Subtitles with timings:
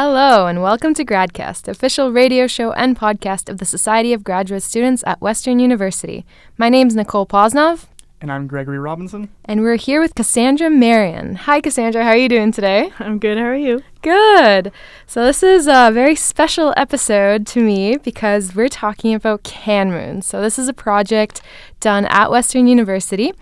[0.00, 4.62] Hello, and welcome to GradCast, official radio show and podcast of the Society of Graduate
[4.62, 6.24] Students at Western University.
[6.56, 7.86] My name's Nicole Posnov,
[8.20, 9.28] And I'm Gregory Robinson.
[9.44, 11.34] and we're here with Cassandra Marion.
[11.34, 12.04] Hi, Cassandra.
[12.04, 12.92] How are you doing today?
[13.00, 13.38] I'm good.
[13.38, 13.82] How are you?
[14.00, 14.70] Good.
[15.08, 20.22] So, this is a very special episode to me because we're talking about CanMoon.
[20.22, 21.42] So, this is a project
[21.80, 23.32] done at Western University,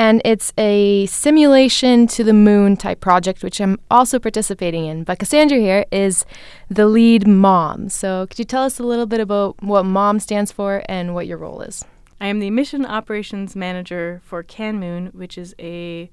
[0.00, 5.04] and it's a simulation to the moon type project, which I'm also participating in.
[5.04, 6.24] But Cassandra here is
[6.70, 7.90] the lead mom.
[7.90, 11.26] So, could you tell us a little bit about what MOM stands for and what
[11.26, 11.84] your role is?
[12.18, 16.10] I am the Mission Operations Manager for CanMoon, which is a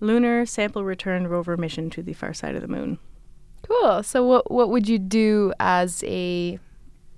[0.00, 2.98] lunar sample return rover mission to the far side of the moon.
[3.66, 4.02] Cool.
[4.02, 6.58] So, what, what would you do as a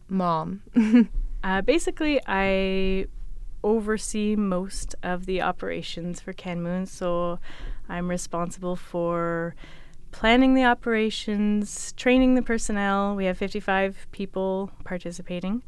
[0.08, 0.62] mom?
[1.44, 3.06] Uh, basically, I
[3.62, 7.38] oversee most of the operations for CanMoon, so
[7.88, 9.54] I'm responsible for
[10.12, 13.16] planning the operations, training the personnel.
[13.16, 15.62] We have 55 people participating.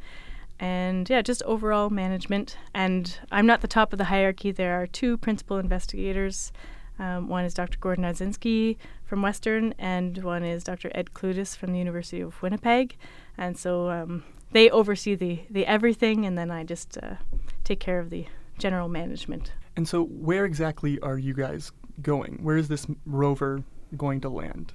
[0.60, 2.56] And yeah, just overall management.
[2.72, 4.52] And I'm not the top of the hierarchy.
[4.52, 6.52] There are two principal investigators.
[6.98, 7.78] Um, one is Dr.
[7.80, 10.92] Gordon Osinski from Western, and one is Dr.
[10.94, 12.96] Ed Cloutis from the University of Winnipeg.
[13.36, 14.22] And so um,
[14.54, 17.16] they oversee the, the everything, and then I just uh,
[17.64, 18.24] take care of the
[18.56, 19.52] general management.
[19.76, 22.38] And so, where exactly are you guys going?
[22.40, 23.64] Where is this rover
[23.96, 24.72] going to land?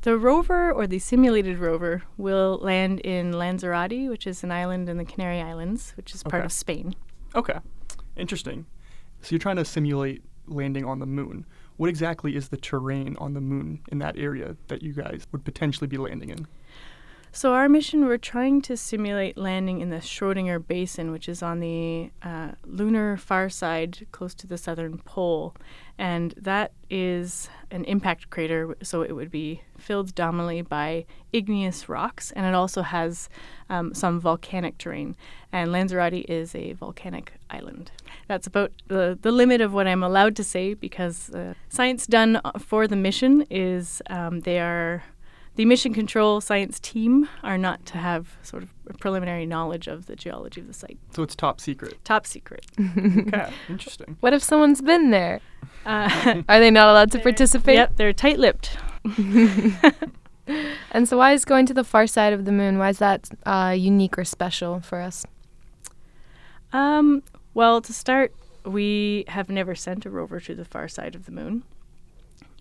[0.00, 4.96] The rover, or the simulated rover, will land in Lanzarote, which is an island in
[4.96, 6.96] the Canary Islands, which is part of Spain.
[7.34, 7.58] Okay,
[8.16, 8.64] interesting.
[9.20, 11.44] So, you're trying to simulate landing on the moon.
[11.76, 15.44] What exactly is the terrain on the moon in that area that you guys would
[15.44, 16.46] potentially be landing in?
[17.34, 21.60] So, our mission, we're trying to simulate landing in the Schrodinger Basin, which is on
[21.60, 25.54] the uh, lunar far side close to the southern pole.
[25.96, 32.32] And that is an impact crater, so it would be filled dominantly by igneous rocks,
[32.32, 33.30] and it also has
[33.70, 35.16] um, some volcanic terrain.
[35.50, 37.92] And Lanzarote is a volcanic island.
[38.28, 42.42] That's about the, the limit of what I'm allowed to say because uh, science done
[42.44, 45.02] uh, for the mission is um, they are
[45.56, 50.06] the mission control science team are not to have sort of a preliminary knowledge of
[50.06, 50.98] the geology of the site.
[51.14, 52.02] So, it's top secret.
[52.04, 52.64] Top secret.
[52.78, 54.16] Okay, interesting.
[54.20, 55.40] What if someone's been there?
[55.84, 57.74] Uh, Are they not allowed to participate?
[57.76, 58.76] yep, they're tight-lipped.
[60.90, 62.76] And so, why is going to the far side of the moon?
[62.76, 65.24] Why is that uh, unique or special for us?
[66.72, 67.22] Um,
[67.54, 68.34] well, to start,
[68.64, 71.62] we have never sent a rover to the far side of the moon.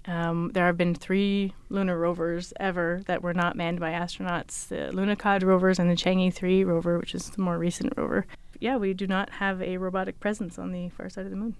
[0.06, 4.90] Um, there have been three lunar rovers ever that were not manned by astronauts the
[4.96, 8.26] Lunokhod rovers and the Chang'e 3 rover, which is the more recent rover.
[8.60, 11.56] Yeah, we do not have a robotic presence on the far side of the moon.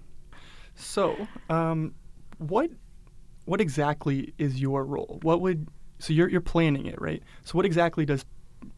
[0.74, 1.94] So, um,
[2.38, 2.70] what
[3.44, 5.18] what exactly is your role?
[5.22, 7.22] What would so you're you're planning it, right?
[7.44, 8.24] So, what exactly does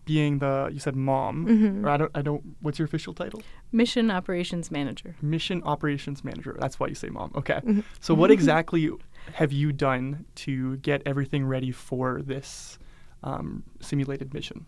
[0.06, 1.84] being the you said mom Mhm.
[1.84, 3.42] or I don't I don't what's your official title?
[3.72, 5.14] Mission Operations Manager.
[5.22, 6.56] Mission operations manager.
[6.58, 7.30] That's why you say mom.
[7.34, 7.60] Okay.
[7.64, 7.84] Mhm.
[8.00, 8.91] So, what exactly
[9.32, 12.78] have you done to get everything ready for this
[13.22, 14.66] um, simulated mission?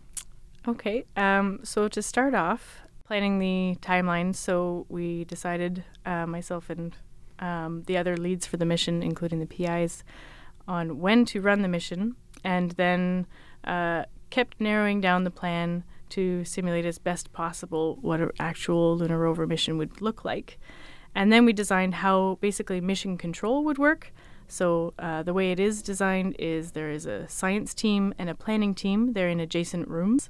[0.67, 1.05] Okay.
[1.15, 4.35] Um, so to start off, planning the timeline.
[4.35, 6.95] So we decided, uh, myself and
[7.39, 10.03] um, the other leads for the mission, including the PIs,
[10.67, 13.25] on when to run the mission, and then
[13.63, 19.17] uh, kept narrowing down the plan to simulate as best possible what an actual lunar
[19.17, 20.59] rover mission would look like.
[21.15, 24.13] And then we designed how basically mission control would work.
[24.47, 28.35] So uh, the way it is designed is there is a science team and a
[28.35, 29.13] planning team.
[29.13, 30.29] They're in adjacent rooms.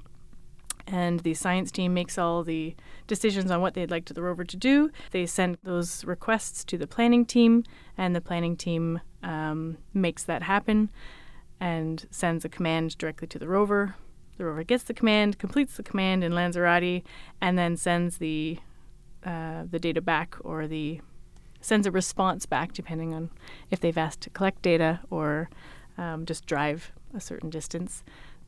[0.88, 2.76] And the science team makes all the
[3.08, 4.90] decisions on what they'd like to the rover to do.
[5.12, 7.64] They send those requests to the planning team,
[7.98, 10.90] and the planning team um, makes that happen
[11.60, 13.96] and sends a command directly to the rover.
[14.38, 17.04] The rover gets the command, completes the command in Lanzarote,
[17.42, 18.60] and then sends the
[19.26, 21.02] uh, the data back or the
[21.62, 23.30] sends a response back depending on
[23.72, 25.50] if they've asked to collect data or
[25.98, 28.04] um, just drive a certain distance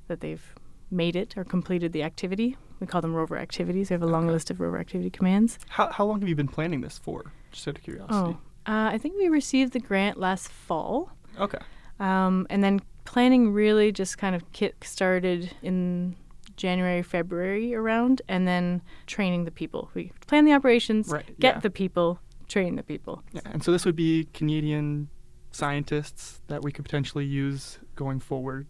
[0.07, 0.53] that they've
[0.91, 2.56] made it or completed the activity.
[2.79, 3.89] We call them rover activities.
[3.89, 4.33] We have a long Okay.
[4.33, 5.59] list of rover activity commands.
[5.69, 7.31] How how long have you been planning this for?
[7.51, 8.38] Just out of curiosity.
[8.67, 11.11] Oh, uh, I think we received the grant last fall.
[11.39, 11.57] Okay.
[12.00, 16.15] Um, and then planning really just kind of kick started in
[16.56, 19.89] January, February around, and then training the people.
[19.94, 21.25] We plan the operations, Right.
[21.39, 21.59] get yeah.
[21.61, 23.23] the people, train the people.
[23.31, 25.09] Yeah, and so this would be Canadian
[25.51, 28.67] scientists that we could potentially use going forward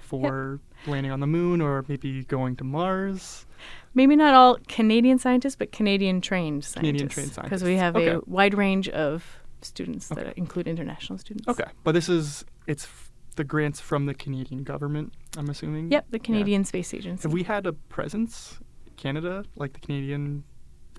[0.00, 3.46] for landing on the moon or maybe going to Mars.
[3.94, 6.74] Maybe not all Canadian scientists, but Canadian trained scientists.
[6.80, 7.50] Canadian trained scientists.
[7.50, 9.24] Because we have a wide range of
[9.62, 10.24] students Okay.
[10.24, 11.46] that include international students.
[11.48, 15.90] Okay, but this is it's f- the grants from the Canadian government I'm assuming.
[15.90, 17.22] Yep, the Canadian Space Agency.
[17.22, 18.58] Have we had a presence,
[18.96, 20.44] Canada, like the Canadian,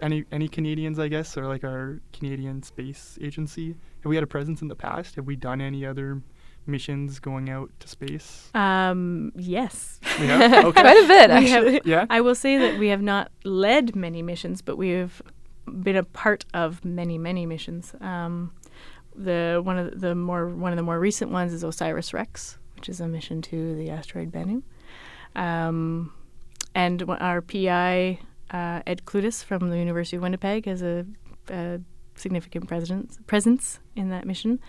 [0.03, 3.69] any any Canadians, I guess, or like our Canadian Space Agency?
[4.01, 5.15] Have we had a presence in the past?
[5.15, 6.21] Have we done any other
[6.65, 8.49] missions going out to space?
[8.53, 9.99] Um, yes.
[10.19, 10.61] Yeah.
[10.65, 10.81] Okay.
[10.81, 11.81] Quite a bit, We have- actually.
[11.91, 12.05] yeah.
[12.09, 15.21] I will say that we have not led many missions, but we have
[15.81, 17.93] been a part of many, many missions.
[18.01, 18.51] Um,
[19.15, 22.99] the one of the more one of the more recent ones is OSIRIS-REx, which is
[22.99, 24.63] a mission to the asteroid Bennu.
[25.35, 26.11] Um,
[26.75, 28.19] and our PI
[28.53, 31.05] uh, Ed Cloutis from the University of Winnipeg has a,
[31.49, 31.79] a
[32.15, 34.59] significant presence presence in that mission.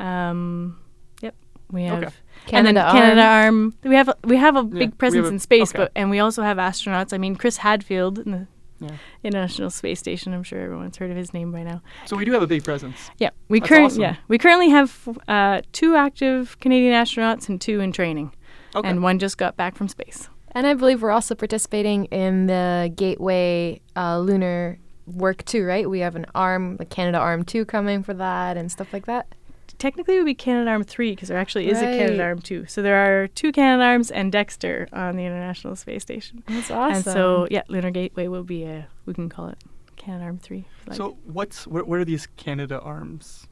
[0.00, 0.78] Um,
[1.22, 1.34] yep,
[1.70, 2.02] we have
[2.46, 2.56] Okay.
[2.56, 3.44] and then Canada Canadarm.
[3.46, 3.74] Arm.
[3.84, 5.78] We have a, we have a Yeah, big presence a- in space, okay.
[5.84, 7.12] but and we also have astronauts.
[7.12, 8.46] I mean, Chris Hadfield in the
[8.80, 8.96] Yeah.
[9.22, 10.34] International Space Station.
[10.34, 11.80] I'm sure everyone's heard of his name by now.
[12.06, 13.10] So we do have a big presence.
[13.18, 14.02] Yeah, we That's current awesome.
[14.02, 18.32] yeah we currently have uh, two active Canadian astronauts and two in training,
[18.74, 18.88] Okay.
[18.88, 20.28] and one just got back from space.
[20.54, 25.88] And I believe we're also participating in the Gateway uh, lunar work too, right?
[25.88, 29.34] We have an arm, the Canadarm 2 coming for that and stuff like that.
[29.78, 32.64] Technically, it would be Canadarm three because there actually is a Canadarm two.
[32.66, 36.44] So there are two Canadarms and Dextre on the International Space Station.
[36.46, 36.94] That's awesome.
[36.94, 39.58] And so yeah, Lunar Gateway will be a we can call it
[39.96, 40.64] Canadarm three.
[40.86, 40.96] like.
[40.96, 43.46] so what's what, what are these Canada arms?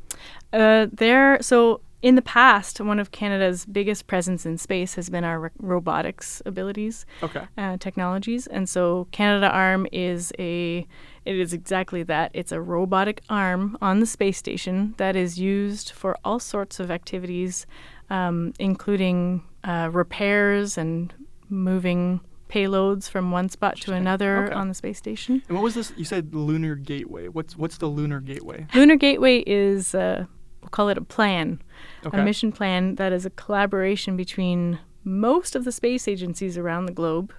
[0.52, 1.38] Uh, there.
[1.43, 5.50] So in the past, one of Canada's biggest presence in space has been our ro-
[5.58, 7.44] robotics abilities, Okay.
[7.56, 10.87] uh, technologies, and so Canadarm is a.
[11.25, 12.32] It is exactly that.
[12.34, 16.90] It's a robotic arm on the space station that is used for all sorts of
[16.90, 17.64] activities,
[18.10, 21.14] um, including uh, repairs and
[21.48, 24.55] moving payloads from one spot to another Okay.
[24.55, 25.43] on the space station.
[25.48, 25.93] And what was this?
[25.96, 27.28] You said Lunar Gateway.
[27.28, 28.66] What's what's the Lunar Gateway?
[28.75, 30.26] Lunar Gateway is, uh,
[30.72, 31.62] call it a plan.
[32.04, 32.19] Okay.
[32.19, 36.92] a mission plan that is a collaboration between most of the space agencies around the
[36.92, 37.32] globe,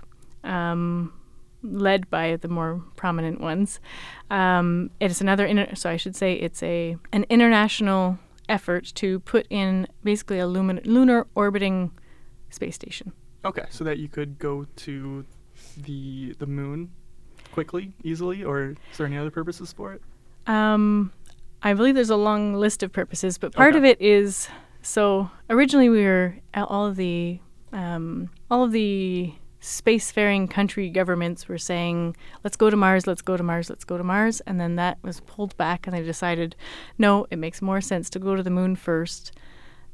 [0.46, 1.12] um,
[1.62, 3.80] led by the more prominent ones.
[4.30, 8.20] Um, it is another, inter- so I should say it's a an international
[8.50, 11.92] effort to put in basically a lumin- lunar orbiting
[12.50, 13.12] space station.
[13.46, 15.26] Okay, so that you could go to
[15.78, 16.92] the the moon
[17.52, 20.02] quickly, easily, or is there any other purposes for it?
[20.48, 21.12] Um,
[21.64, 23.78] I believe there's a long list of purposes, but part Okay.
[23.78, 24.50] of it is
[24.82, 27.40] so originally we were all- all of the
[27.72, 33.36] um, all of the spacefaring country governments were saying, "Let's go to Mars, let's go
[33.38, 36.56] to Mars, let's go to Mars," and then that was pulled back, and they decided,
[37.00, 39.32] no, it makes more sense to go to the moon first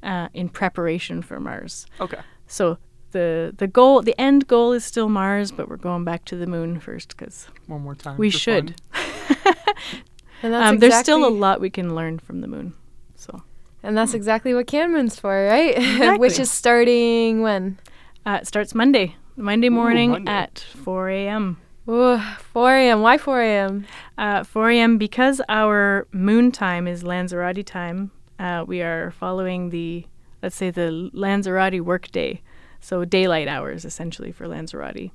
[0.03, 1.85] uh, in preparation for Mars.
[2.01, 2.19] Okay.
[2.47, 2.77] So.
[3.11, 6.45] The, the goal the end goal is still Mars, but we're going back to the
[6.45, 8.17] moon first because One more time.
[8.19, 8.75] we should.
[10.41, 10.45] fun.
[10.45, 12.73] and that's Um, there's still a lot we can learn from the moon.
[13.15, 13.41] So
[13.83, 15.75] And that's exactly what CanMoon's for, right?
[15.77, 16.17] Exactly.
[16.19, 17.77] Which is starting when?
[18.25, 20.31] uh, it starts Monday, Monday morning Monday.
[20.31, 21.57] at 4 a.m.
[21.87, 22.19] Ooh,
[22.53, 23.01] 4 a.m.
[23.01, 23.85] Why 4 a.m.?
[24.17, 24.97] Uh, 4 a.m.
[24.97, 28.11] because our moon time is Lanzarote time.
[28.37, 30.05] Uh, we are following the,
[30.43, 32.41] let's say, the Lanzarote workday,
[32.79, 35.09] so daylight hours essentially for Lanzarote.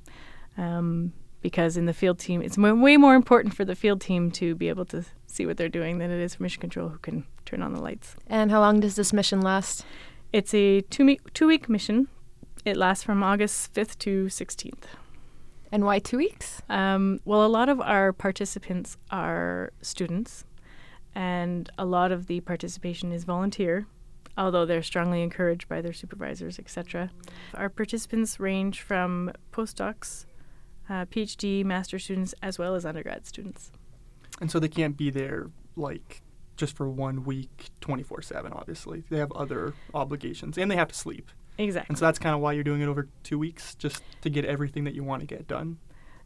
[0.59, 1.13] Um,
[1.45, 4.71] because in the field team, it's way more important for the field team to be
[4.71, 7.61] able to see what they're doing than it is for mission control, who can turn
[7.61, 8.17] on the lights.
[8.27, 9.85] And how long does this mission last?
[10.33, 12.09] It's a two week two week mission.
[12.65, 14.85] It lasts from August 5th to 16th.
[15.71, 16.63] And why two weeks?
[16.71, 20.47] Um, well, a lot of our participants are students,
[21.15, 23.87] and a lot of the participation is volunteer,
[24.39, 27.11] although they're strongly encouraged by their supervisors, etc.
[27.53, 30.25] Our participants range from postdocs,
[30.89, 33.71] uh, PhD, master students, as well as undergrad students.
[34.41, 36.23] And so they can't be there like
[36.57, 38.53] just for one week, twenty four seven.
[38.53, 41.31] Obviously, they have other obligations and they have to sleep.
[41.59, 41.93] Exactly.
[41.93, 44.45] And so that's kind of why you're doing it over two weeks, just to get
[44.45, 45.79] everything that you want to get done.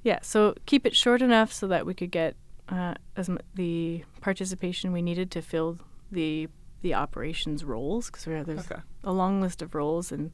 [0.02, 2.36] Yeah, so keep it short enough so that we could get
[2.68, 5.78] uh, as m- the participation we needed to fill
[6.10, 6.48] the
[6.80, 8.80] the operations roles because there's Okay.
[9.02, 10.30] a long list of roles and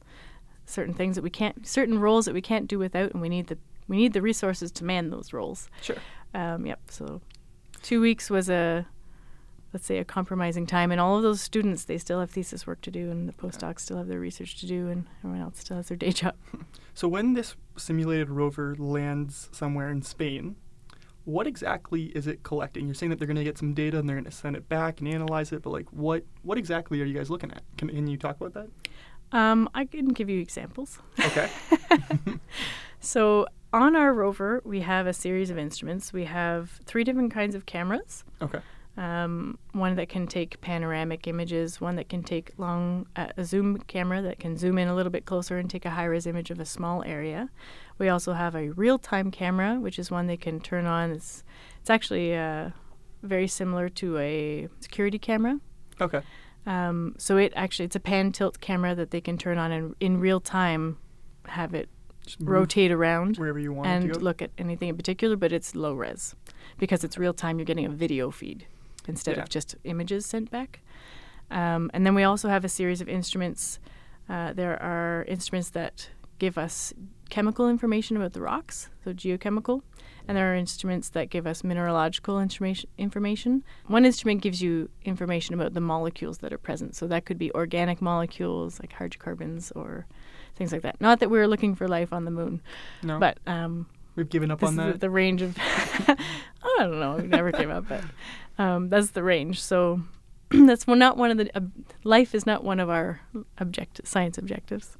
[0.65, 3.47] certain things that we can't certain roles that we can't do without and we need
[3.47, 5.69] the we need the resources to man those roles.
[5.81, 5.97] Sure.
[6.33, 6.79] Um, yep.
[6.89, 7.21] So
[7.81, 8.87] two weeks was a
[9.73, 12.79] let's say a compromising time and all of those students they still have thesis work
[12.79, 15.75] to do and the postdocs still have their research to do and everyone else still
[15.75, 16.35] has their day job.
[16.97, 20.55] So when this simulated rover lands somewhere in Spain,
[21.25, 22.85] what exactly is it collecting?
[22.85, 24.69] You're saying that they're going to get some data and they're going to send it
[24.69, 27.63] back and analyze it, but like what what exactly are you guys looking at?
[27.77, 28.69] Can, can you talk about that?
[29.37, 30.99] Um, I can give you examples.
[31.19, 31.49] Okay.
[33.05, 36.13] So on our rover, we have a series of instruments.
[36.13, 38.23] We have three different kinds of cameras.
[38.41, 38.59] okay.
[38.97, 43.77] um, one that can take panoramic images, one that can take long uh, a zoom
[43.79, 46.51] camera that can zoom in a little bit closer and take a high res image
[46.51, 47.49] of a small area.
[47.97, 51.11] We also have a real time camera, which is one they can turn on.
[51.11, 51.43] It's
[51.81, 52.69] it's actually uh,
[53.23, 55.59] very similar to a security camera.
[55.99, 56.21] Okay.
[56.65, 59.95] Um, so it actually it's a pan tilt camera that they can turn on and
[59.99, 60.97] in real time
[61.47, 61.89] have it
[62.25, 65.75] Just rotate around wherever you want and to look at anything in particular, but it's
[65.75, 66.35] low res
[66.77, 67.59] because it's real time.
[67.59, 68.65] You're getting a video feed
[69.07, 69.43] instead Yeah.
[69.43, 70.79] of just images sent back.
[71.51, 73.79] Um, and then we also have a series of instruments.
[74.27, 76.93] Uh, there are instruments that give us
[77.29, 79.83] chemical information about the rocks, so geochemical,
[80.27, 82.89] and there are instruments that give us mineralogical information.
[82.97, 83.63] Information.
[83.87, 87.51] One instrument gives you information about the molecules that are present, so that could be
[87.53, 90.05] organic molecules like hydrocarbons or
[90.55, 90.99] things like that.
[90.99, 92.61] Not that we're looking for life on the moon,
[93.03, 94.99] no, but um, we've given up on that.
[94.99, 96.17] the range of I
[96.79, 97.17] don't know.
[97.17, 98.03] We never came up, but
[98.57, 99.61] um, that's the range.
[99.61, 100.01] So
[100.49, 101.71] that's not one of the ob-
[102.03, 103.21] life is not one of our
[103.59, 104.97] object science objectives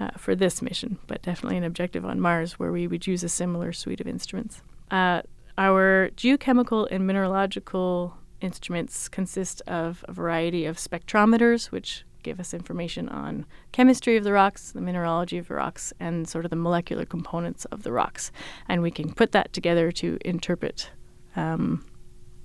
[0.00, 3.28] uh, for this mission, but definitely an objective on Mars where we would use a
[3.28, 4.62] similar suite of instruments.
[4.90, 5.22] Uh,
[5.58, 13.08] our geochemical and mineralogical instruments consist of a variety of spectrometers, which give us information
[13.08, 17.04] on chemistry of the rocks, the mineralogy of the rocks, and sort of the molecular
[17.04, 18.32] components of the rocks.
[18.68, 20.90] And we can put that together to interpret
[21.36, 21.84] um,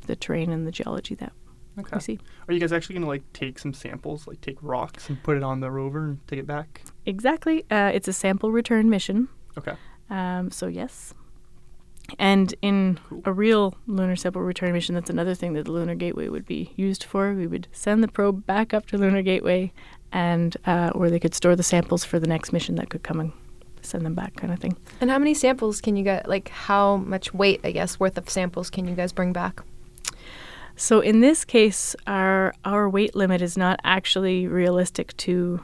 [0.07, 1.33] the terrain and the geology that
[1.79, 1.89] okay.
[1.93, 2.19] we see.
[2.47, 5.43] Are you guys actually gonna like take some samples, like take rocks and put it
[5.43, 6.81] on the rover and take it back?
[7.05, 7.65] Exactly.
[7.69, 9.27] Uh, it's a sample return mission.
[9.57, 9.73] Okay.
[10.09, 11.13] Um, so, yes.
[12.19, 13.21] And in Cool.
[13.25, 16.71] a real lunar sample return mission, that's another thing that the Lunar Gateway would be
[16.75, 17.33] used for.
[17.33, 19.71] We would send the probe back up to Lunar Gateway,
[20.11, 23.19] and uh, where they could store the samples for the next mission that could come
[23.19, 23.31] and
[23.81, 24.77] send them back, kind of thing.
[25.01, 26.29] And how many samples can you get?
[26.29, 29.61] Like, how much weight, I guess, worth of samples can you guys bring back?
[30.75, 35.61] So in this case, our our weight limit is not actually realistic to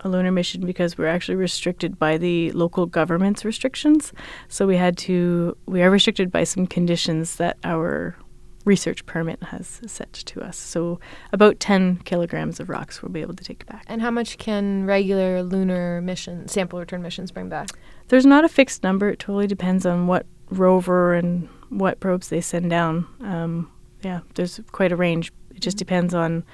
[0.00, 4.12] a lunar mission because we're actually restricted by the local government's restrictions.
[4.48, 8.16] So we had to we are restricted by some conditions that our
[8.64, 10.56] research permit has set to us.
[10.56, 11.00] So
[11.32, 13.84] about 10 kilograms of rocks we'll be able to take back.
[13.86, 17.70] And how much can regular lunar mission sample return missions bring back?
[18.08, 19.08] There's not a fixed number.
[19.08, 23.06] It totally depends on what rover and what probes they send down.
[23.20, 23.70] Um,
[24.02, 25.32] yeah, there's quite a range.
[25.54, 26.44] It just depends on.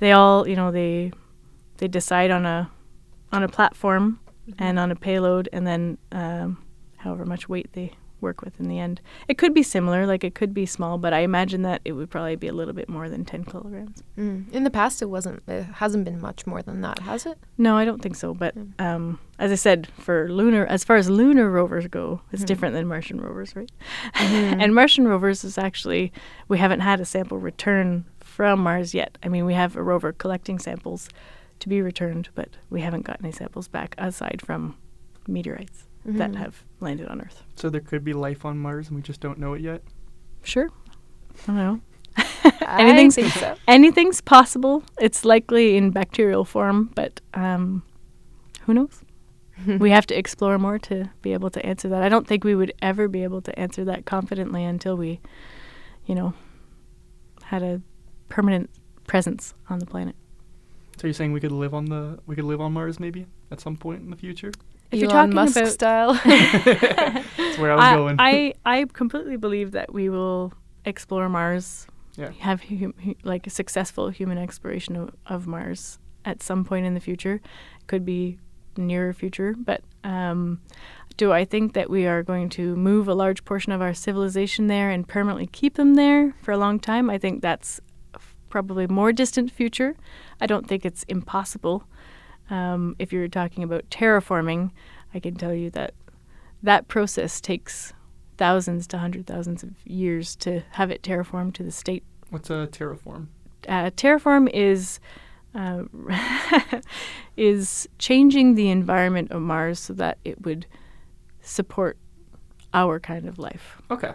[0.00, 1.12] They all, you know, they
[1.78, 2.70] they decide on a
[3.32, 4.20] on a platform
[4.58, 6.62] and on a payload, and then um,
[6.98, 9.00] however much weight they work with in the end.
[9.28, 12.10] It could be similar, like it could be small, but I imagine that it would
[12.10, 14.02] probably be a little bit more than 10 kilograms.
[14.18, 14.50] Mm.
[14.52, 15.40] In the past, it wasn't.
[15.46, 17.38] It hasn't been much more than that, has it?
[17.58, 18.34] No, I don't think so.
[18.34, 18.80] But Mm.
[18.84, 22.46] um, as I said, for lunar, as far as lunar rovers go, it's Mhm.
[22.46, 23.70] different than Martian rovers, right?
[24.14, 24.62] Mhm.
[24.62, 26.10] and Martian rovers is actually
[26.48, 29.16] we haven't had a sample return from Mars yet.
[29.22, 31.08] I mean, we have a rover collecting samples
[31.60, 34.76] to be returned, but we haven't got any samples back aside from
[35.26, 36.36] meteorites that Mhm.
[36.36, 37.42] have landed on Earth.
[37.56, 39.82] So there could be life on Mars and we just don't know it yet.
[40.42, 40.70] Sure,
[41.42, 41.80] I don't know.
[42.66, 43.56] I anything's- think so.
[43.66, 44.82] Anything's possible.
[45.00, 47.82] It's likely in bacterial form, but um,
[48.62, 49.02] who knows?
[49.66, 52.02] we have to explore more to be able to answer that.
[52.02, 55.20] I don't think we would ever be able to answer that confidently until we,
[56.06, 56.32] you know,
[57.44, 57.80] had a
[58.28, 58.70] permanent
[59.06, 60.14] presence on the planet.
[60.98, 63.60] So you're saying we could live on the we could live on Mars maybe at
[63.60, 64.52] some point in the future?
[64.90, 66.12] If you're Elon talking Musk about- style.
[66.24, 68.16] That's where I was I, going.
[68.18, 70.52] I I completely believe that we will
[70.84, 71.86] explore Mars.
[72.16, 72.32] Yeah.
[72.40, 76.94] Have hu- hu- like a successful human exploration of, of Mars at some point in
[76.94, 77.40] the future.
[77.86, 78.38] Could be
[78.76, 80.60] nearer future, but um,
[81.16, 84.68] do I think that we are going to move a large portion of our civilization
[84.68, 87.10] there and permanently keep them there for a long time?
[87.10, 87.87] I think that's f-
[88.48, 89.96] probably more distant future.
[90.40, 91.84] I don't think it's impossible.
[92.50, 94.70] Um, if you're talking about terraforming,
[95.14, 95.94] I can tell you that
[96.62, 97.92] that process takes
[98.36, 102.04] thousands to hundred thousands of years to have it terraform to the state.
[102.30, 103.26] What's a terraform?
[103.68, 105.00] Uh, terraform is
[105.54, 105.84] uh,
[107.36, 110.66] is changing the environment of Mars so that it would
[111.40, 111.98] support
[112.74, 113.80] our kind of life.
[113.90, 114.12] Okay.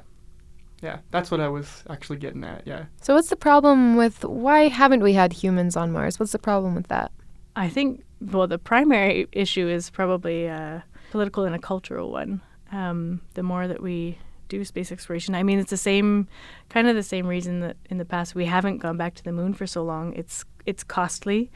[0.83, 2.67] Yeah, that's what I was actually getting at.
[2.67, 2.85] Yeah.
[3.01, 6.19] so, what's the problem with why haven't we had humans on Mars?
[6.19, 7.11] What's the problem with that?
[7.55, 12.41] I think well, the primary issue is probably a political and a cultural one.
[12.71, 14.17] Um, the more that we
[14.49, 16.27] do space exploration, I mean, it's the same,
[16.69, 19.31] kind of the same reason that in the past we haven't gone back to the
[19.31, 20.13] moon for so long.
[20.13, 21.51] It's it's costly,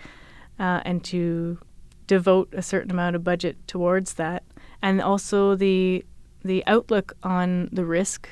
[0.59, 1.59] uh, and to
[2.07, 4.43] devote a certain amount of budget towards that,
[4.81, 6.05] and also the
[6.43, 8.29] the outlook on the risk.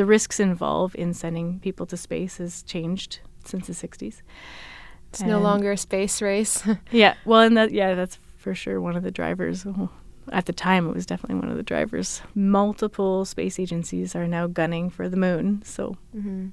[0.00, 4.22] The risks involved in sending people to space has changed since the 60s.
[5.10, 6.66] It's no longer a space race.
[6.90, 9.66] Yeah, well, and that yeah, that's for sure one of the drivers.
[10.32, 12.22] At the time, it was definitely one of the drivers.
[12.34, 16.46] Multiple space agencies are now gunning for the moon, so hmm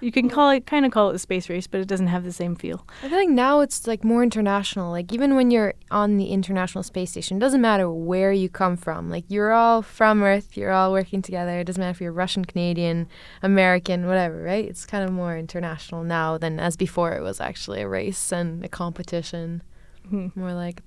[0.00, 2.24] you can call it kind of call it a space race, but it doesn't have
[2.24, 2.86] the same feel.
[3.02, 4.90] I feel like now it's like more international.
[4.90, 8.76] Like even when you're on the International Space Station, it doesn't matter where you come
[8.76, 9.10] from.
[9.10, 11.60] Like you're all from Earth, you're all working together.
[11.60, 13.08] It doesn't matter if you're Russian, Canadian,
[13.42, 14.64] American, whatever, right?
[14.64, 18.64] It's kind of more international now than as before it was actually a race and
[18.64, 19.62] a competition.
[20.08, 20.28] Hmm.
[20.34, 20.82] More like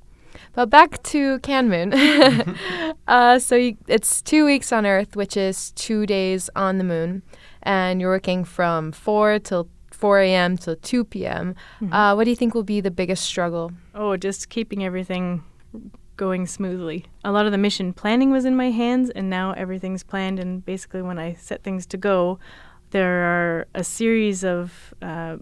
[0.54, 1.94] but back to Canmoon.
[3.08, 7.24] uh, so you, it's two weeks on Earth, which is two days on the moon,
[7.68, 10.58] and you're working from 4 till 4 a.m.
[10.58, 11.54] till 2 p.m.
[11.82, 11.94] Mhm.
[11.94, 13.72] Uh, what do you think will be the biggest struggle?
[13.94, 15.44] Oh, just keeping everything
[16.16, 17.06] going smoothly.
[17.24, 20.40] A lot of the mission planning was in my hands, and now everything's planned.
[20.40, 22.40] And basically, when I set things to go,
[22.92, 25.38] there are a series of uh,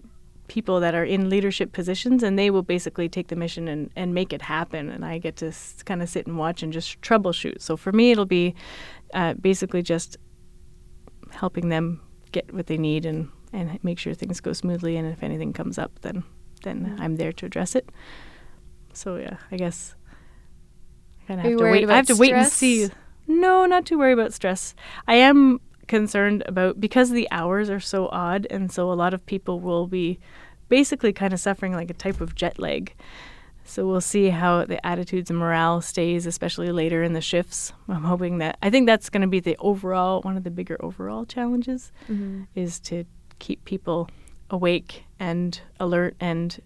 [0.48, 4.14] people that are in leadership positions, and they will basically take the mission and, and
[4.14, 4.88] make it happen.
[4.90, 7.60] And I get to s- kind of sit and watch and just troubleshoot.
[7.60, 8.54] So for me, it'll be
[9.14, 10.16] uh, basically just
[11.30, 12.00] helping them
[12.32, 14.96] get what they need and, and make sure things go smoothly.
[14.96, 16.24] And if anything comes up, then
[16.62, 17.00] then Mm.
[17.00, 17.90] I'm there to address it.
[18.92, 19.94] So yeah, I guess
[21.22, 21.90] I kind of have to wait.
[21.90, 22.88] I have to wait and see.
[23.26, 24.74] No, not too worried about stress.
[25.06, 29.24] I am concerned about because the hours are so odd, and so a lot of
[29.26, 30.18] people will be
[30.68, 32.94] basically kind of suffering like a type of jet lag.
[33.66, 37.72] So we'll see how the attitudes and morale stays, especially later in the shifts.
[37.88, 40.76] I'm hoping that I think that's going to be the overall one of the bigger
[40.80, 42.44] overall challenges Mm-hmm.
[42.54, 43.04] is to
[43.38, 44.08] keep people
[44.50, 46.60] awake and alert and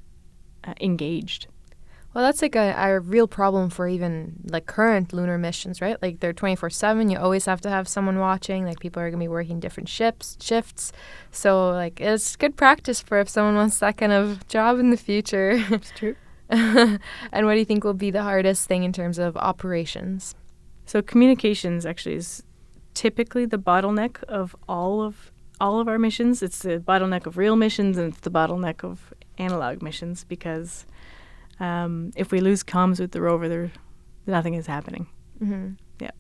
[0.63, 1.47] uh, engaged.
[2.13, 5.97] Well, that's like a, a real problem for even like current lunar missions, right?
[6.03, 7.09] Like they're 24 7.
[7.09, 8.65] You always have to have someone watching.
[8.67, 10.93] Like people are going to be working different shifts, shifts.
[11.31, 14.97] So, like, it's good practice for if someone wants that kind of job in the
[14.97, 15.65] future.
[15.71, 16.17] It's true.
[17.33, 20.35] and what do you think will be the hardest thing in terms of operations?
[20.87, 22.43] So communications actually is
[22.95, 26.43] typically the bottleneck of all of all of our missions.
[26.43, 30.87] It's the bottleneck of real missions and it's the bottleneck of analog missions because
[31.61, 33.71] um, if we lose comms with the rover, there
[34.27, 35.07] nothing is happening.
[35.43, 35.73] Mm-hmm.
[36.01, 36.11] Yeah.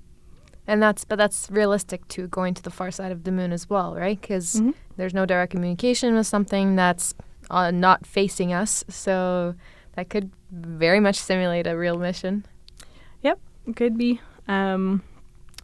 [0.66, 3.69] And that's, but that's realistic to going to the far side of the moon as
[3.69, 4.21] well, right?
[4.21, 4.75] Because Mhm.
[4.97, 7.14] there's no direct communication with something that's
[7.51, 8.85] uh, not facing us.
[8.88, 9.55] So
[10.01, 12.47] that could very much simulate a real mission.
[13.21, 13.39] Yep,
[13.77, 14.19] could be.
[14.49, 15.03] Um,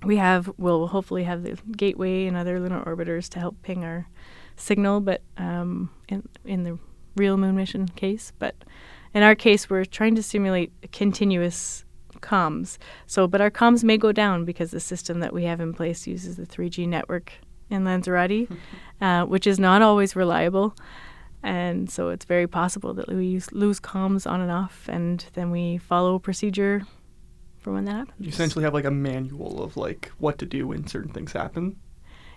[0.04, 4.08] we have, we'll hopefully have the Gateway and other lunar orbiters to help ping our
[4.54, 6.78] signal, but um, in, in the
[7.16, 8.34] real moon mission case.
[8.38, 8.54] But
[9.14, 11.86] in our case, we're trying to simulate continuous
[12.20, 12.76] comms.
[13.06, 16.06] So, but our comms may go down because the system that we have in place
[16.06, 17.32] uses the 3G network
[17.70, 18.50] in Lanzarote,
[19.00, 20.76] uh, which is not always reliable.
[21.46, 25.52] And so it's very possible that we use, lose comms on and off, and then
[25.52, 26.82] we follow procedure
[27.58, 28.16] for when that happens.
[28.18, 31.76] You essentially have like a manual of like what to do when certain things happen.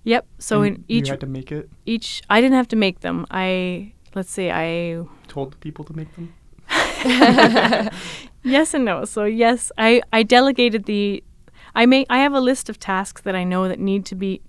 [0.04, 0.28] Yep.
[0.38, 1.72] So and in each you had to make it.
[1.88, 3.26] each, I didn't have to make them.
[3.32, 4.52] I let's see.
[4.52, 6.32] I Told the people to make them.
[8.43, 9.06] yes and no.
[9.06, 11.24] So yes, I I delegated the.
[11.74, 14.43] I may I have a list of tasks that I know that need to be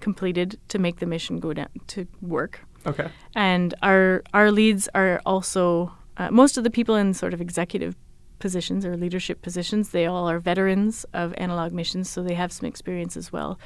[0.00, 2.65] completed to make the mission go down to work.
[2.86, 3.08] Okay.
[3.34, 7.94] and our our leads are also uh, most of the people in sort of executive
[8.38, 12.66] positions or leadership positions they all are veterans of analog missions so they have some
[12.68, 13.58] experience as well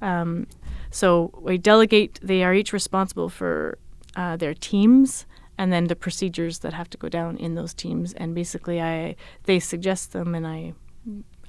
[0.00, 0.46] um,
[0.90, 3.78] so we delegate they are each responsible for
[4.16, 5.26] uh, their teams
[5.58, 9.14] and then the procedures that have to go down in those teams and basically i
[9.44, 10.72] they suggest them and i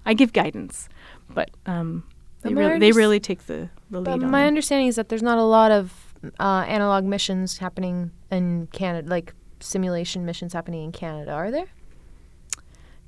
[0.06, 0.90] i give guidance
[1.30, 2.04] but um,
[2.42, 4.48] they, my really, they really take the, the But lead on my them.
[4.48, 6.03] understanding is that there's not a lot of
[6.40, 11.68] uh, analog missions happening in Canada, like simulation missions happening in Canada, are there?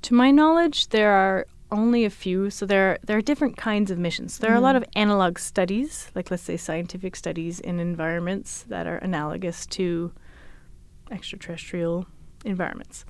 [0.02, 2.48] To my knowledge, there are only a few.
[2.50, 4.38] So there are, there are different kinds of missions.
[4.38, 4.78] There are a lot Mhm.
[4.78, 10.12] of analog studies, like let's say scientific studies in environments that are analogous to
[11.10, 12.06] extraterrestrial
[12.44, 13.04] environments.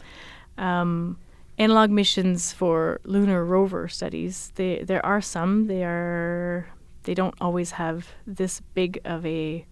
[0.57, 1.19] Um,
[1.59, 4.53] analog missions for lunar rover studies.
[4.55, 5.67] They, there are some.
[5.67, 6.69] They are
[7.05, 9.65] they don't always have this big of a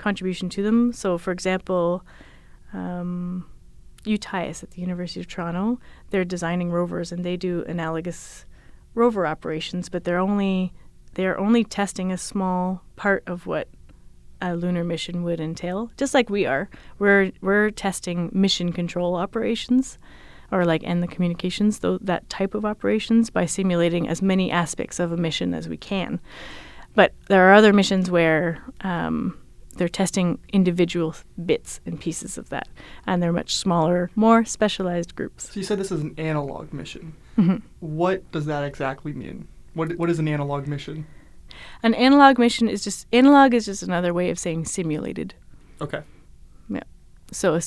[0.00, 0.92] contribution to them.
[0.92, 2.04] So, for example,
[2.72, 3.46] um,
[4.04, 5.78] UTIAS at the University of Toronto,
[6.10, 8.44] they're designing rovers and they do analogous
[8.94, 10.72] rover operations, but they're only
[11.14, 13.68] they're only testing a small part of what
[14.40, 15.90] a lunar mission would entail.
[15.96, 19.98] Just like we are, we're we're testing mission control operations,
[20.50, 24.98] or like and the communications, though that type of operations by simulating as many aspects
[24.98, 26.20] of a mission as we can.
[26.94, 29.39] But there are other missions where um,
[29.80, 31.14] they're testing individual
[31.46, 32.68] bits and pieces of that,
[33.06, 35.50] and they're much smaller, more specialized groups.
[35.50, 37.14] So you said this is an analog mission.
[37.38, 37.62] Mhm.
[37.80, 39.48] What does that exactly mean?
[39.72, 41.06] What what is an analog mission?
[41.82, 45.32] An analog mission is just analog is just another way of saying simulated.
[45.80, 46.02] Okay.
[46.68, 46.82] Yeah.
[47.32, 47.58] So uh,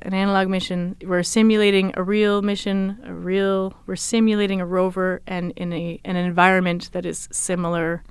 [0.00, 3.74] an analog mission, we're simulating a real mission, a real.
[3.86, 8.04] We're simulating a rover, and in a an environment that is similar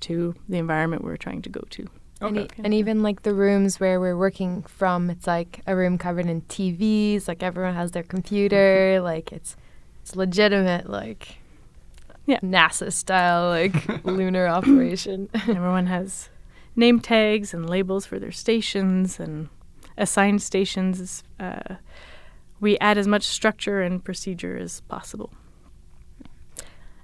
[0.00, 1.86] to the environment we're trying to go to.
[2.20, 5.96] And, e- and even like the rooms where we're working from, it's like a room
[5.98, 7.26] covered in TVs.
[7.26, 9.00] Like everyone has their computer.
[9.02, 9.56] Like it's
[10.02, 10.88] it's legitimate.
[10.90, 11.38] Like
[12.26, 12.40] Yeah.
[12.40, 15.28] NASA style like lunar operation.
[15.34, 16.28] Everyone has
[16.76, 19.48] name tags and labels for their stations and
[19.96, 21.22] assigned stations.
[21.38, 21.76] Uh,
[22.60, 25.30] we add as much structure and procedure as possible.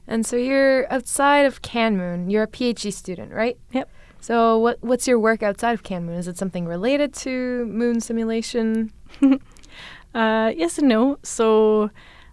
[0.07, 2.31] And so you're outside of CanMoon.
[2.31, 3.59] You're a PhD student, right?
[3.73, 3.91] Yep.
[4.27, 6.19] So what what's your work outside of CanMoon?
[6.19, 8.93] Is it something related to moon simulation?
[10.15, 11.19] Uh, yes and no.
[11.23, 11.91] So,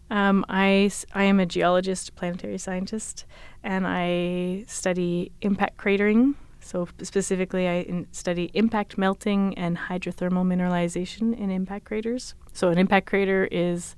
[0.10, 3.26] um, I, I am a geologist, planetary scientist,
[3.62, 6.36] and I study impact cratering.
[6.62, 12.36] So, specifically, I study impact melting and hydrothermal mineralization in impact craters.
[12.54, 13.98] So, an impact crater is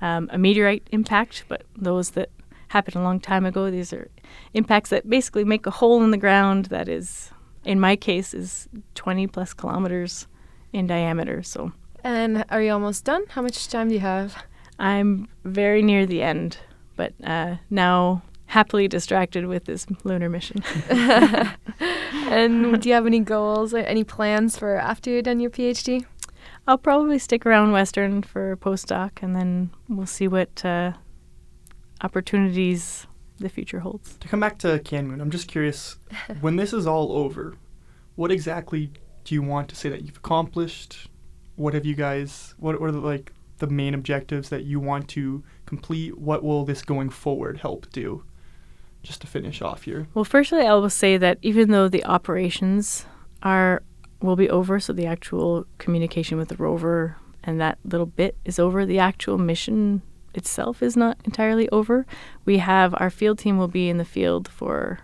[0.00, 2.30] um, a meteorite impact, but those that
[2.70, 4.08] happened a long time ago, these are
[4.54, 7.30] impacts that basically make a hole in the ground that is,
[7.64, 10.28] in my case, is 20 plus kilometers
[10.72, 11.42] in diameter.
[11.42, 11.72] So,
[12.04, 13.24] And are you almost done?
[13.30, 14.36] How much time do you have?
[14.78, 16.58] I'm very near the end,
[16.94, 20.62] but uh, now happily distracted with this lunar mission.
[20.90, 26.04] and do you have any goals or any plans for after you're done your PhD?
[26.68, 30.92] I'll probably stick around Western for postdoc, and then we'll see what uh,
[32.00, 33.06] opportunities
[33.38, 34.16] the future holds.
[34.18, 35.96] To come back to CanMoon, I'm just curious,
[36.40, 37.56] when this is all over,
[38.14, 38.92] what exactly
[39.24, 41.08] do you want to say that you've accomplished?
[41.56, 45.42] What have you guys what, are the, like the main objectives that you want to
[45.66, 46.18] complete?
[46.18, 48.24] What will this going forward help do?
[49.02, 50.06] Just to finish off here.
[50.12, 53.06] Well, firstly, I will say that even though the operations
[53.42, 53.82] are
[54.20, 58.58] will be over, so the actual communication with the rover and that little bit is
[58.58, 60.02] over, the actual mission
[60.34, 62.06] itself is not entirely over.
[62.44, 65.00] We have our field team will be in the field for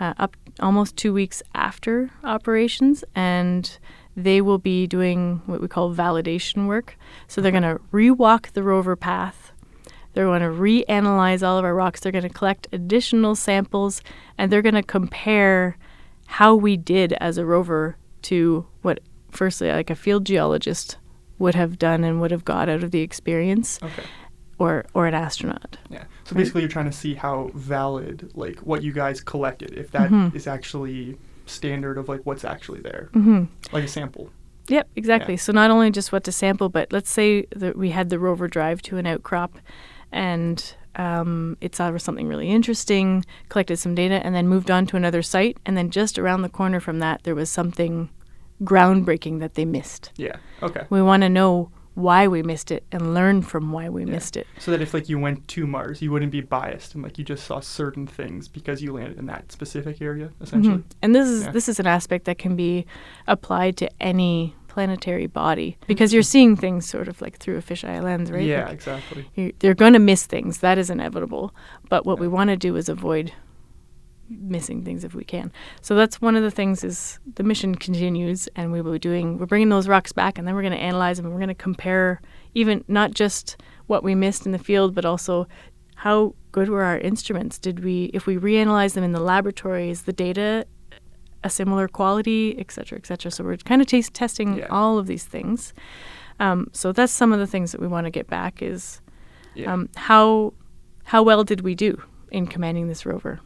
[0.00, 3.78] uh, up almost two weeks after operations, and
[4.16, 6.96] they will be doing what we call validation work.
[7.28, 9.52] So they're going to rewalk the rover path.
[10.12, 12.00] They're going to reanalyze all of our rocks.
[12.00, 14.02] They're going to collect additional samples,
[14.36, 15.76] and they're going to compare
[16.26, 20.98] how we did as a rover to what, firstly, like a field geologist
[21.38, 24.02] would have done and would have got out of the experience, Okay.
[24.58, 25.76] Or or an astronaut.
[25.90, 26.04] Yeah.
[26.24, 30.06] So basically, you're trying to see how valid, like, what you guys collected, if that
[30.34, 30.52] is Mhm.
[30.52, 33.44] actually standard of like what's actually there, Mm-hmm.
[33.72, 34.30] like a sample.
[34.68, 35.34] Yep, exactly.
[35.34, 35.40] Yeah.
[35.40, 38.46] So not only just what to sample, but let's say that we had the rover
[38.46, 39.58] drive to an outcrop,
[40.12, 44.96] and um, it saw something really interesting, collected some data, and then moved on to
[44.96, 48.08] another site, and then just around the corner from that, there was something
[48.62, 50.12] groundbreaking that they missed.
[50.16, 50.36] Yeah.
[50.62, 50.82] Okay.
[50.90, 54.12] We want to know why we missed it and learn from why we Yeah.
[54.12, 54.46] missed it.
[54.58, 57.24] So that if like you went to Mars, you wouldn't be biased and like you
[57.24, 60.78] just saw certain things because you landed in that specific area, essentially.
[60.78, 60.82] Mhm.
[61.02, 61.50] And this is Yeah.
[61.50, 62.86] this is an aspect that can be
[63.26, 68.02] applied to any planetary body because you're seeing things sort of like through a fisheye
[68.02, 68.42] lens, right?
[68.42, 69.26] Yeah, Like, exactly.
[69.34, 70.58] you, they're going to miss things.
[70.58, 71.54] That is inevitable.
[71.90, 73.32] But what we want to do is avoid
[74.28, 75.52] missing things if we can.
[75.80, 79.38] So that's one of the things is the mission continues and we will be doing
[79.38, 81.48] we're bringing those rocks back and then we're going to analyze them and we're going
[81.48, 82.20] to compare
[82.54, 85.46] even not just what we missed in the field but also
[85.96, 87.58] how good were our instruments?
[87.58, 90.66] Did we if we reanalyze them in the laboratory is the data
[91.44, 93.28] a similar quality, et cetera, et cetera.
[93.30, 94.66] So we're kind of tas testing Yeah.
[94.70, 95.74] all of these things.
[96.38, 99.00] Um, so that's some of the things that we want to get back is
[99.54, 99.72] Yeah.
[99.72, 100.54] um, how
[101.04, 103.40] how well did we do in commanding this rover?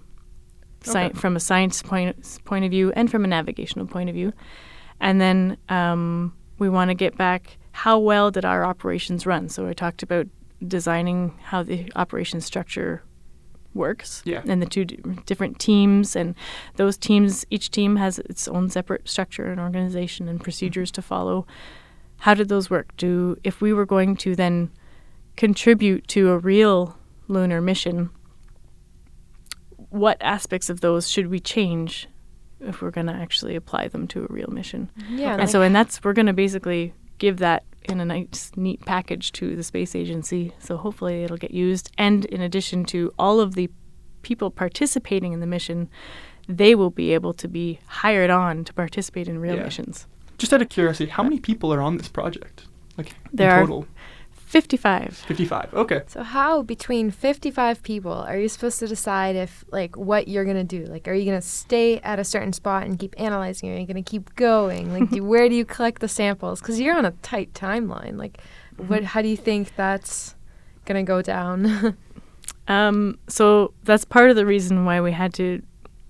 [0.86, 1.14] Sci- Okay.
[1.18, 4.32] From a science point point of view and from a navigational point of view,
[5.00, 9.48] and then um, we want to get back how well did our operations run?
[9.50, 10.26] So I talked about
[10.66, 13.02] designing how the operation structure
[13.74, 14.40] works Yeah.
[14.48, 16.34] and the two d- different teams and
[16.76, 21.46] those teams each team has its own separate structure and organization and procedures to follow
[22.20, 24.70] how did those work do if we were going to then
[25.36, 26.96] contribute to a real
[27.28, 28.08] lunar mission
[29.90, 32.08] what aspects of those should we change
[32.60, 35.32] if we're going to actually apply them to a real mission Yeah.
[35.32, 38.84] and like- so and that's we're going to basically give that in a nice neat
[38.84, 43.40] package to the space agency so hopefully it'll get used and in addition to all
[43.40, 43.70] of the
[44.22, 45.88] people participating in the mission
[46.48, 49.64] they will be able to be hired on to participate in real Yeah.
[49.64, 50.06] missions.
[50.38, 52.66] Just out of curiosity, how many people are on this project?
[52.96, 53.84] Like There in are-
[54.56, 55.16] total, 55.
[55.16, 55.74] fifty-five.
[55.74, 56.02] Okay.
[56.06, 60.56] So how between 55 people are you supposed to decide if like what you're going
[60.56, 60.84] to do?
[60.86, 63.78] Like are you going to stay at a certain spot and keep analyzing or are
[63.78, 64.92] you going to keep going?
[64.92, 68.18] Like do, where do you collect the samples cuz you're on a tight timeline.
[68.18, 68.40] Like
[68.76, 70.34] what how do you think that's
[70.84, 71.96] going to go down?
[72.68, 75.62] Um, so that's part of the reason why we had to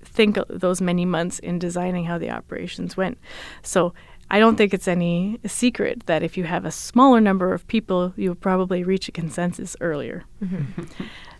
[0.02, 3.18] think those many months in designing how the operations went.
[3.62, 3.92] So
[4.28, 8.12] I don't think it's any secret that if you have a smaller number of people,
[8.16, 10.24] you'll probably reach a consensus earlier.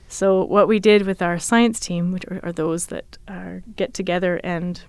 [0.08, 3.92] So what we did with our science team, which are, are those that are, get
[3.92, 4.80] together and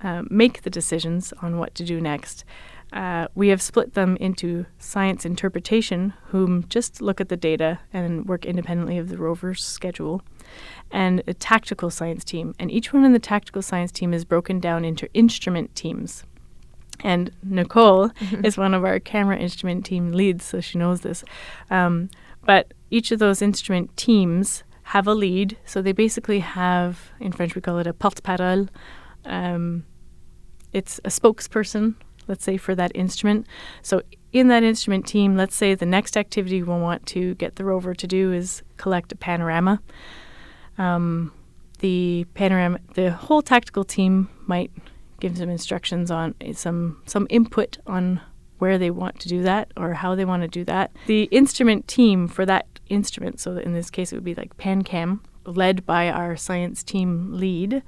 [0.00, 2.44] um, make the decisions on what to do next,
[2.92, 8.26] uh, we have split them into science interpretation, whom just look at the data and
[8.26, 10.22] work independently of the rover's schedule,
[10.90, 12.54] and a tactical science team.
[12.58, 16.24] And each one in the tactical science team is broken down into instrument teams.
[17.00, 18.10] And Nicole
[18.44, 21.24] is one of our camera instrument team leads, so she knows this.
[21.70, 22.10] Um,
[22.44, 27.54] but each of those instrument teams have a lead, so they basically have, in French
[27.54, 28.68] we call it a porte-parole.
[29.26, 29.84] Um,
[30.72, 31.94] it's a spokesperson,
[32.26, 33.46] let's say, for that instrument.
[33.82, 37.64] So in that instrument team, let's say the next activity we'll want to get the
[37.64, 39.80] rover to do is collect a panorama.
[40.78, 41.32] Um,
[41.80, 44.70] the panorama, the whole tactical team might
[45.20, 48.20] give some instructions on some some input on
[48.58, 50.90] where they want to do that or how they want to do that.
[51.06, 55.20] The instrument team for that instrument, so in this case it would be like PanCam,
[55.44, 57.82] led by our science team lead,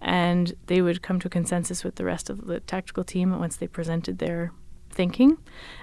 [0.00, 3.56] and they would come to a consensus with the rest of the tactical team once
[3.56, 4.52] they presented their
[4.90, 5.38] thinking.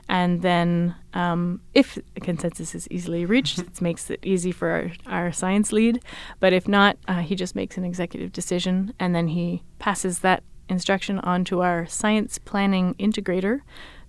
[0.10, 4.91] And then, um, if a consensus is easily reached, it makes it easy for our,
[5.05, 6.03] our science lead.
[6.39, 10.43] But if not, uh, he just makes an executive decision and then he passes that
[10.69, 13.62] instruction on to our science planning integrator.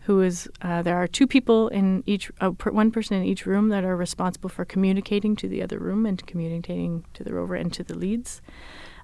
[0.02, 3.44] Who is uh, there are two people in each uh, per, one person in each
[3.44, 7.54] room that are responsible for communicating to the other room and communicating to the rover
[7.54, 8.40] and to the leads,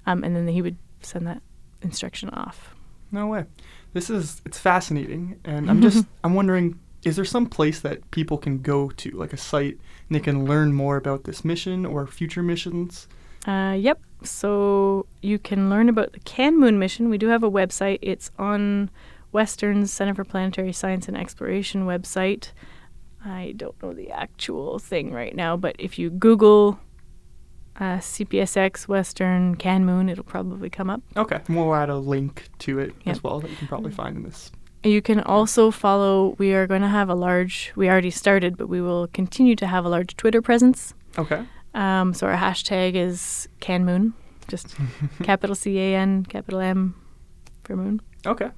[0.07, 1.43] um, and then he would send that
[1.83, 2.73] instruction off.
[3.11, 3.45] No way.
[3.93, 8.37] This is it's fascinating, and I'm just I'm wondering, is there some place that people
[8.37, 9.77] can go to, like a site,
[10.09, 13.07] and they can learn more about this mission or future missions?
[13.47, 14.01] Uh, yep.
[14.25, 17.09] So you can learn about the Can Moon mission.
[17.09, 17.99] We do have a website.
[18.01, 18.89] It's on
[19.31, 22.51] Western's Center for Planetary Science and Exploration website.
[23.23, 26.79] I don't know the actual thing right now, but if you Google
[27.77, 31.01] uh, CPSX Western Can Moon, it'll probably come up.
[31.17, 33.15] Okay, and we'll add a link to it Yep.
[33.15, 34.51] as well that you can probably find in this.
[34.83, 38.67] You can also follow, we are going to have a large, we already started, but
[38.69, 40.93] we will continue to have a large Twitter presence.
[41.17, 41.43] Okay.
[41.75, 44.13] Um, so our hashtag is Can Moon,
[44.47, 44.75] just
[45.23, 46.95] capital C A N, capital M
[47.63, 48.01] for moon.
[48.25, 48.49] Okay.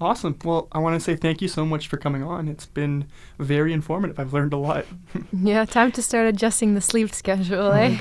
[0.00, 0.38] Awesome.
[0.44, 2.48] Well, I want to say thank you so much for coming on.
[2.48, 3.06] It's been
[3.38, 4.18] very informative.
[4.18, 4.86] I've learned a lot.
[5.32, 7.96] yeah, time to start adjusting the sleep schedule, eh?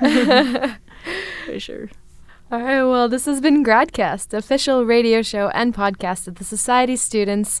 [1.46, 1.90] For sure.
[2.50, 6.96] All right, well, this has been Gradcast, official radio show and podcast of the Society
[6.96, 7.60] students,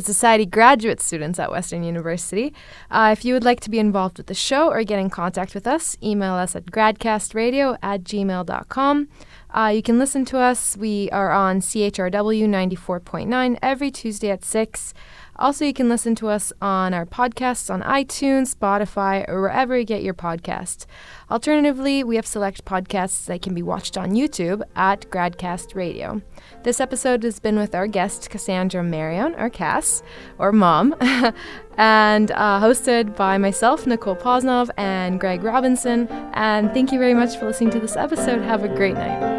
[0.00, 2.52] Society graduate students at Western University.
[2.90, 5.54] Uh, if you would like to be involved with the show or get in contact
[5.54, 9.08] with us, email us at gradcastradio at gmail.com.
[9.48, 10.76] Uh, you can listen to us.
[10.76, 14.92] We are on CHRW 94.9 every Tuesday at 6.
[15.38, 19.84] Also, you can listen to us on our podcasts on iTunes, Spotify, or wherever you
[19.84, 20.84] get your podcasts.
[21.30, 26.22] Alternatively, we have select podcasts that can be watched on YouTube at Gradcast Radio.
[26.64, 30.02] This episode has been with our guest, Cassandra Marion, or Cass,
[30.38, 30.96] or Mom,
[31.76, 36.08] and uh, hosted by myself, Nicole Posnov, and Greg Robinson.
[36.34, 38.42] And thank you very much for listening to this episode.
[38.42, 39.38] Have a great night.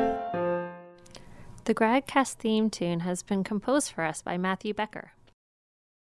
[1.65, 5.11] The Gradcast theme tune has been composed for us by Matthew Becker.